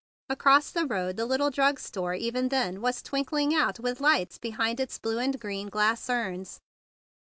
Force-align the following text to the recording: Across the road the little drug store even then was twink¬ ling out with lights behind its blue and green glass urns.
Across 0.29 0.71
the 0.71 0.87
road 0.87 1.15
the 1.17 1.27
little 1.27 1.51
drug 1.51 1.79
store 1.79 2.15
even 2.15 2.49
then 2.49 2.81
was 2.81 3.03
twink¬ 3.03 3.31
ling 3.31 3.53
out 3.53 3.79
with 3.79 4.01
lights 4.01 4.39
behind 4.39 4.79
its 4.79 4.97
blue 4.97 5.19
and 5.19 5.39
green 5.39 5.69
glass 5.69 6.09
urns. 6.09 6.59